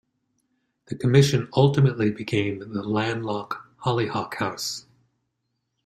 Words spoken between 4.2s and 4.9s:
House.